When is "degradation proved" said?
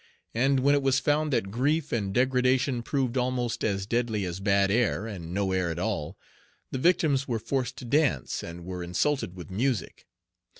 2.11-3.17